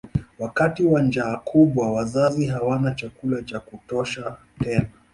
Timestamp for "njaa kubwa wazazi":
1.01-2.45